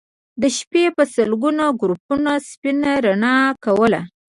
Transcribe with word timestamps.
د 0.41 0.43
شپې 0.57 0.83
به 0.95 1.03
سلګونو 1.15 1.65
ګروپونو 1.81 2.31
سپينه 2.49 2.91
رڼا 3.05 3.35
کوله 3.63 4.01